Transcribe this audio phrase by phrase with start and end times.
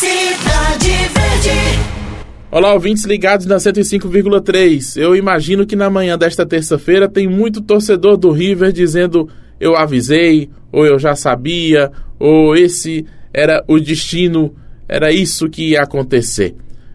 [0.00, 1.60] Cidade Verde.
[2.50, 4.96] Olá, ouvintes ligados na 105,3.
[4.96, 9.28] Eu imagino que na manhã desta terça-feira tem muito torcedor do River dizendo
[9.60, 14.54] eu avisei, ou eu já sabia, ou esse era o destino,
[14.88, 16.54] era isso que ia acontecer.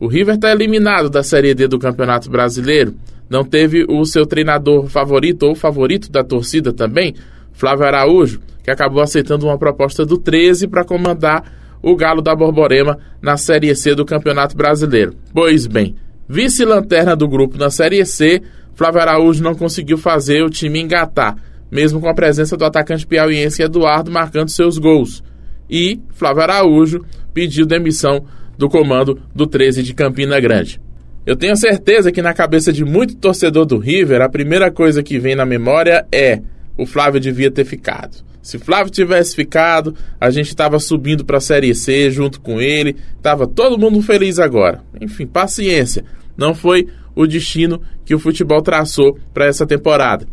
[0.00, 2.94] O River está eliminado da Série D do Campeonato Brasileiro.
[3.28, 7.14] Não teve o seu treinador favorito ou favorito da torcida também,
[7.52, 12.98] Flávio Araújo, que acabou aceitando uma proposta do 13 para comandar o Galo da Borborema
[13.20, 15.14] na Série C do Campeonato Brasileiro.
[15.32, 15.94] Pois bem,
[16.28, 18.42] vice-lanterna do grupo na Série C,
[18.74, 21.36] Flávio Araújo não conseguiu fazer o time engatar,
[21.70, 25.22] mesmo com a presença do atacante piauiense Eduardo marcando seus gols.
[25.68, 28.24] E Flávio Araújo pediu demissão
[28.56, 30.80] do comando do 13 de Campina Grande.
[31.26, 35.18] Eu tenho certeza que na cabeça de muito torcedor do River, a primeira coisa que
[35.18, 36.40] vem na memória é
[36.78, 38.25] o Flávio devia ter ficado.
[38.46, 42.94] Se Flávio tivesse ficado, a gente estava subindo para a Série C junto com ele,
[43.16, 44.84] estava todo mundo feliz agora.
[45.00, 46.04] Enfim, paciência.
[46.36, 50.28] Não foi o destino que o futebol traçou para essa temporada.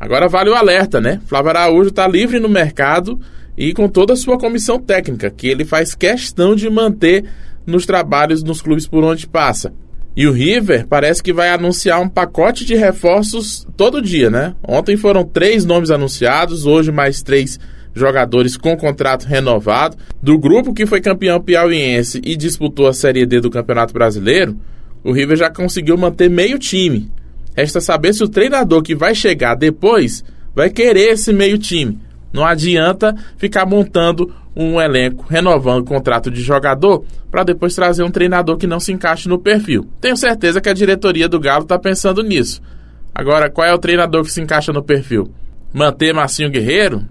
[0.00, 1.20] Agora vale o alerta, né?
[1.26, 3.20] Flávio Araújo está livre no mercado
[3.54, 7.26] e com toda a sua comissão técnica, que ele faz questão de manter
[7.66, 9.74] nos trabalhos nos clubes por onde passa.
[10.18, 14.52] E o River parece que vai anunciar um pacote de reforços todo dia, né?
[14.66, 17.56] Ontem foram três nomes anunciados, hoje mais três
[17.94, 19.96] jogadores com contrato renovado.
[20.20, 24.56] Do grupo que foi campeão piauiense e disputou a Série D do Campeonato Brasileiro,
[25.04, 27.12] o River já conseguiu manter meio time.
[27.56, 31.96] Resta saber se o treinador que vai chegar depois vai querer esse meio time.
[32.32, 38.10] Não adianta ficar montando um elenco, renovando o contrato de jogador, para depois trazer um
[38.10, 39.88] treinador que não se encaixe no perfil.
[40.00, 42.60] Tenho certeza que a diretoria do Galo está pensando nisso.
[43.14, 45.30] Agora, qual é o treinador que se encaixa no perfil?
[45.72, 47.04] Manter Marcinho Guerreiro?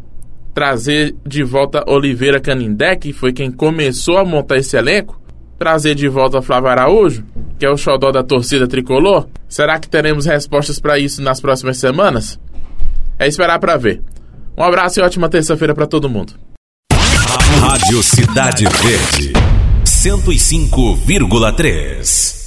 [0.53, 5.21] Trazer de volta Oliveira Canindé, que foi quem começou a montar esse elenco?
[5.59, 7.25] Trazer de volta Flávio Araújo,
[7.59, 9.27] que é o xodó da torcida tricolor?
[9.47, 12.39] Será que teremos respostas para isso nas próximas semanas?
[13.19, 14.01] É esperar para ver.
[14.57, 16.33] Um abraço e ótima terça-feira para todo mundo.
[17.27, 19.33] Rádio Cidade Verde,
[19.83, 22.46] 105,3.